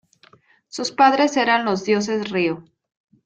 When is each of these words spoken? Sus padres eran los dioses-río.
Sus 0.67 0.91
padres 0.91 1.37
eran 1.37 1.63
los 1.63 1.83
dioses-río. 1.85 2.63